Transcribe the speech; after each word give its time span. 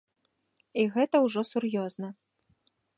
І 0.79 0.87
гэта 0.97 1.15
ўжо 1.27 1.47
сур'ёзна. 1.51 2.07